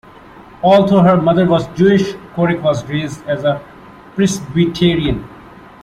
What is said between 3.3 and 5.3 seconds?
a Presbyterian.